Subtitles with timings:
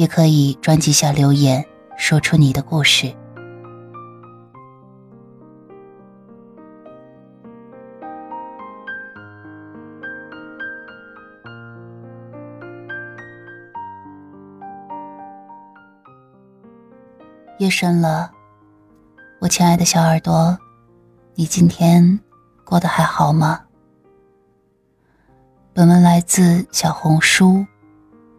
[0.00, 1.62] 也可以专辑下留言，
[1.98, 3.14] 说出你的故事。
[17.58, 18.30] 夜深了，
[19.38, 20.56] 我亲爱的小耳朵，
[21.34, 22.18] 你今天
[22.64, 23.60] 过得还好吗？
[25.74, 27.66] 本文来自小红书，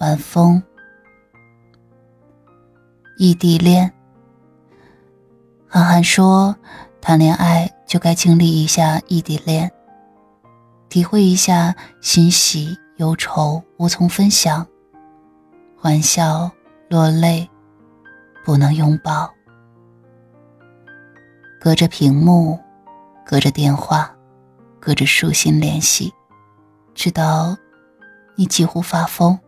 [0.00, 0.60] 晚风。
[3.16, 3.92] 异地恋，
[5.68, 6.56] 韩寒说
[7.00, 9.70] ：“谈恋爱就该经历一下异地恋，
[10.88, 14.66] 体会一下欣喜忧愁无从分享，
[15.78, 16.50] 欢笑
[16.90, 17.48] 落泪
[18.44, 19.32] 不能拥抱，
[21.60, 22.58] 隔着屏幕，
[23.24, 24.12] 隔着电话，
[24.80, 26.12] 隔着书信联系，
[26.96, 27.56] 直到
[28.34, 29.38] 你几乎发疯，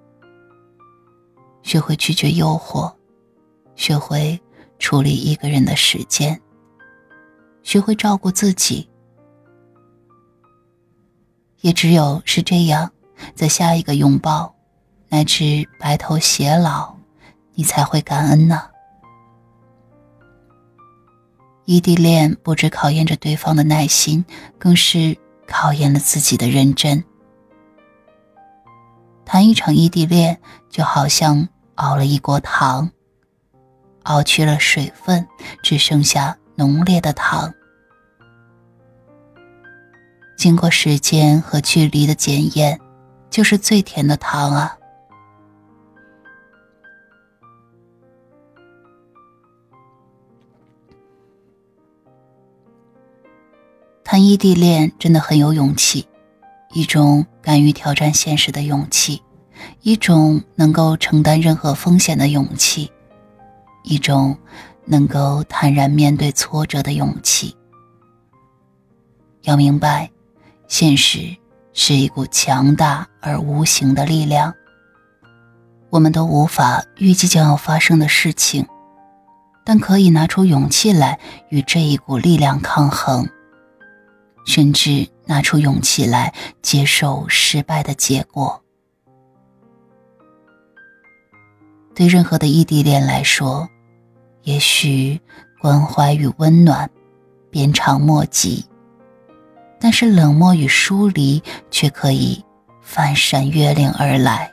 [1.63, 2.95] 学会拒绝诱惑。”
[3.77, 4.41] 学会
[4.79, 6.41] 处理一个人的时间，
[7.63, 8.89] 学会照顾自己，
[11.61, 12.91] 也只有是这样，
[13.35, 14.53] 在下一个拥抱，
[15.09, 16.95] 乃至白头偕老，
[17.55, 18.63] 你才会感恩呢。
[21.65, 24.25] 异地恋不止考验着对方的耐心，
[24.59, 25.17] 更是
[25.47, 27.05] 考验了自己的认真。
[29.25, 32.89] 谈一场异地恋，就好像熬了一锅汤。
[34.07, 35.27] 熬去了水分，
[35.63, 37.53] 只剩下浓烈的糖。
[40.37, 42.81] 经过时间和距离的检验，
[43.31, 44.77] 就是最甜的糖啊！
[54.05, 56.07] 谈异地恋真的很有勇气，
[56.73, 59.21] 一种敢于挑战现实的勇气，
[59.81, 62.93] 一种能够承担任何风险的勇气。
[63.87, 64.37] 一种
[64.85, 67.57] 能够坦然面对挫折的勇气。
[69.43, 70.11] 要明白，
[70.67, 71.35] 现实
[71.73, 74.53] 是一股强大而无形的力量。
[75.89, 78.67] 我们都无法预计将要发生的事情，
[79.65, 81.19] 但可以拿出勇气来
[81.49, 83.29] 与这一股力量抗衡，
[84.45, 88.61] 甚至拿出勇气来接受失败的结果。
[91.95, 93.67] 对任何的异地恋来说，
[94.47, 95.21] 也许
[95.61, 96.89] 关怀与温暖
[97.51, 98.65] 鞭长莫及，
[99.81, 102.45] 但是冷漠与疏离却可以
[102.81, 104.53] 翻山越岭而来。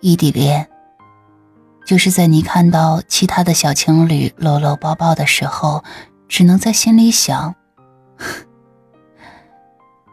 [0.00, 0.68] 异地恋，
[1.84, 5.82] 就是在你看到其他的小情侣搂搂抱抱的时候，
[6.28, 7.52] 只能在心里想：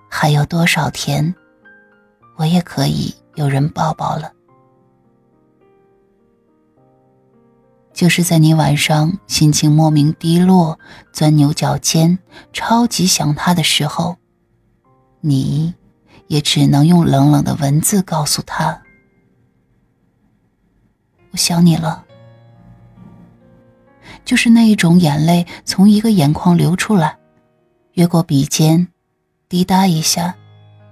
[0.09, 1.35] 还有多少天，
[2.37, 4.31] 我也可以有人抱抱了。
[7.95, 10.77] 就是在你晚上心情莫名低落、
[11.13, 12.19] 钻牛角尖、
[12.51, 14.17] 超级想他的时候，
[15.21, 15.73] 你
[16.27, 18.81] 也只能用冷冷的文字告诉他
[21.31, 22.03] ：“我想你了。”
[24.25, 27.17] 就是那一种眼泪从一个眼眶流出来，
[27.93, 28.89] 越过鼻尖，
[29.47, 30.35] 滴答一下，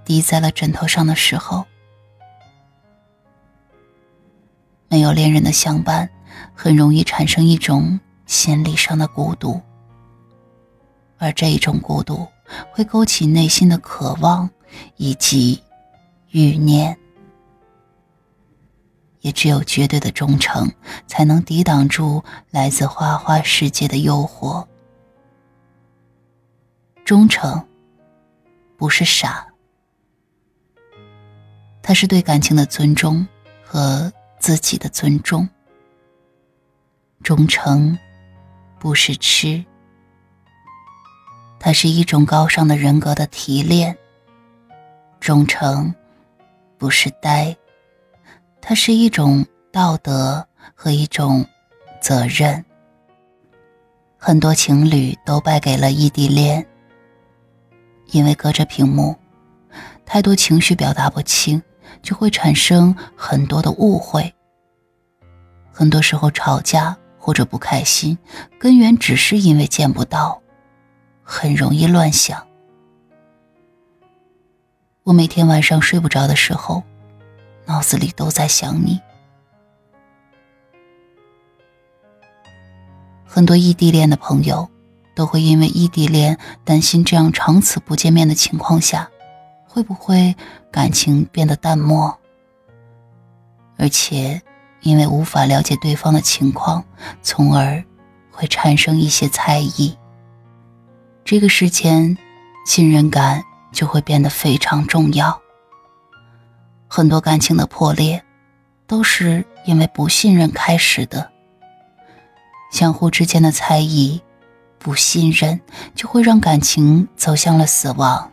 [0.06, 1.66] 滴在了枕头上的时候，
[4.88, 6.08] 没有恋人的相伴。
[6.54, 9.60] 很容易产生一种心理上的孤独，
[11.18, 12.26] 而这一种孤独
[12.70, 14.48] 会勾起内心的渴望
[14.96, 15.62] 以及
[16.30, 16.96] 欲念。
[19.20, 20.70] 也只有绝对的忠诚，
[21.06, 24.66] 才能抵挡住来自花花世界的诱惑。
[27.06, 27.66] 忠诚
[28.76, 29.46] 不是傻，
[31.82, 33.26] 它是对感情的尊重
[33.62, 35.48] 和自己的尊重。
[37.24, 37.98] 忠诚，
[38.78, 39.64] 不是痴，
[41.58, 43.96] 它是一种高尚的人格的提炼。
[45.20, 45.94] 忠诚，
[46.76, 47.56] 不是呆，
[48.60, 49.42] 它是一种
[49.72, 51.42] 道德和一种
[51.98, 52.62] 责任。
[54.18, 56.66] 很多情侣都败给了异地恋，
[58.08, 59.16] 因为隔着屏幕，
[60.04, 61.62] 太多情绪表达不清，
[62.02, 64.30] 就会产生很多的误会。
[65.72, 66.94] 很多时候吵架
[67.24, 68.18] 或者不开心，
[68.58, 70.42] 根源只是因为见不到，
[71.22, 72.46] 很容易乱想。
[75.04, 76.82] 我每天晚上睡不着的时候，
[77.64, 79.00] 脑子里都在想你。
[83.24, 84.68] 很多异地恋的朋友，
[85.16, 89.08] 都会因为异地恋担心这样长此不见面的情况下，
[89.66, 90.36] 会不会
[90.70, 92.18] 感情变得淡漠，
[93.78, 94.42] 而且
[94.84, 96.84] 因为无法了解对方的情况，
[97.20, 97.82] 从而
[98.30, 99.98] 会产生一些猜疑。
[101.24, 102.16] 这个时间，
[102.64, 103.42] 信任感。
[103.74, 105.36] 就会变得非常重要。
[106.86, 108.22] 很多感情的破裂，
[108.86, 111.28] 都是因为不信任开始的。
[112.70, 114.22] 相互之间的猜疑、
[114.78, 115.60] 不信任，
[115.96, 118.30] 就会让感情走向了死亡。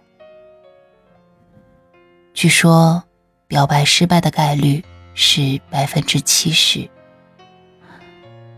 [2.36, 3.04] 据说，
[3.48, 6.90] 表白失败的概率是百分之七十，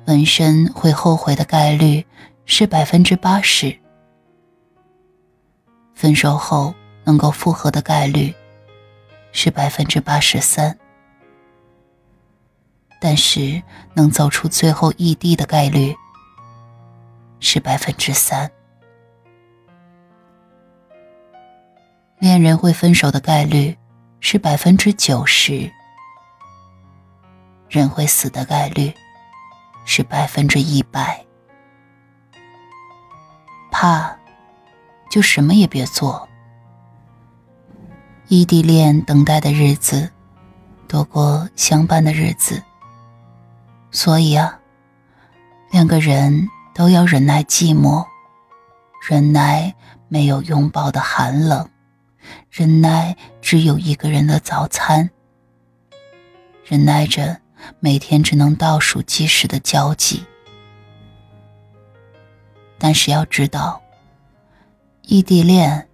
[0.05, 2.05] 纹身会后悔的概率
[2.45, 3.75] 是百分之八十。
[5.93, 6.73] 分手后
[7.03, 8.33] 能够复合的概率
[9.31, 10.77] 是百分之八十三，
[12.99, 13.61] 但是
[13.93, 15.95] 能走出最后异地的概率
[17.39, 18.51] 是百分之三。
[22.19, 23.77] 恋人会分手的概率
[24.19, 25.69] 是百分之九十，
[27.73, 28.93] 人会死的概率
[29.83, 31.25] 是百分之一百。
[33.71, 34.15] 怕。
[35.09, 36.27] 就什么也别做。
[38.27, 40.09] 异地恋等待的日子
[40.87, 42.59] 多过相伴的日子，
[43.91, 44.59] 所以啊，
[45.69, 48.03] 两个人都要忍耐寂寞，
[49.07, 49.71] 忍耐
[50.07, 51.69] 没有拥抱的寒冷，
[52.49, 55.07] 忍耐只有一个人的早餐，
[56.65, 57.39] 忍耐着
[57.79, 60.23] 每天只能倒数计时的交际。
[62.77, 63.79] 但是要知道。
[65.05, 65.89] 异地恋，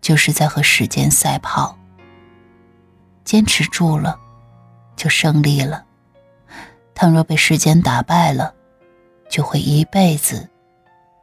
[0.00, 1.76] 就是在和时间赛跑。
[3.24, 4.16] 坚持住了，
[4.94, 5.84] 就胜利了；
[6.94, 8.54] 倘若被时间打败了，
[9.28, 10.48] 就会一辈子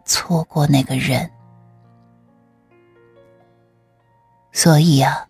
[0.03, 1.31] 错过那个人。
[4.51, 5.27] 所以呀，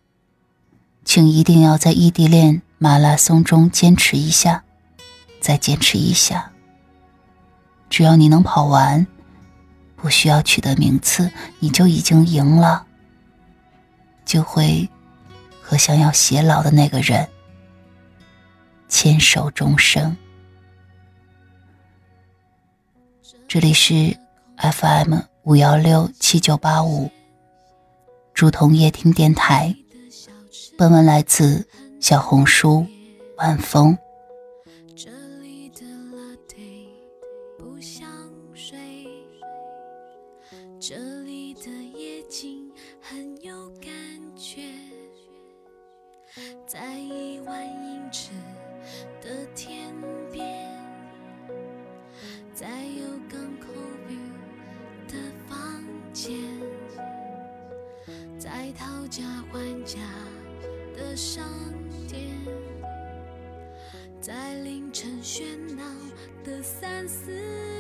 [1.06, 4.64] 请一定要在异地恋马拉松中坚持一下，
[5.40, 6.52] 再坚持一下。
[7.90, 9.06] 只要你能跑完。
[10.02, 11.30] 不需要取得名次，
[11.60, 12.88] 你就已经赢了。
[14.24, 14.90] 就会
[15.62, 17.28] 和想要偕老的那个人
[18.88, 20.16] 牵手终生。
[23.46, 24.18] 这里是
[24.56, 27.12] FM 五幺六七九八五，
[28.34, 29.76] 竹筒夜听电台。
[30.78, 31.68] 本文来自
[32.00, 32.86] 小红书
[33.38, 33.98] 晚风。
[46.66, 48.30] 在一万英尺
[49.22, 49.92] 的天
[50.32, 50.70] 边，
[52.54, 53.68] 在有港口
[55.08, 55.16] 的
[55.48, 56.38] 房间，
[58.38, 60.00] 在讨价还价
[60.96, 61.44] 的商，
[64.22, 65.84] 在凌晨喧闹
[66.44, 67.79] 的三四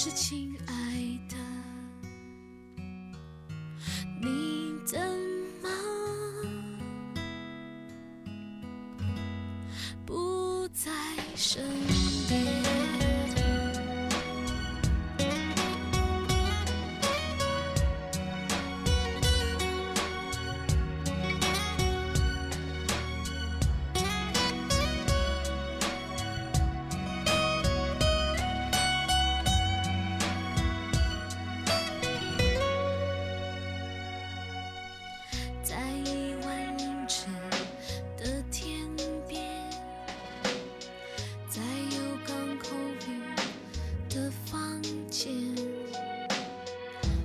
[0.00, 1.37] 是亲爱的。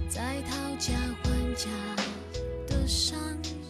[0.10, 0.94] 在讨价
[1.24, 1.70] 还价
[2.68, 3.62] 的商店。